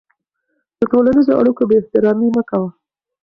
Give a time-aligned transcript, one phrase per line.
[0.79, 2.69] د ټولنیزو اړیکو بېاحترامي مه کوه.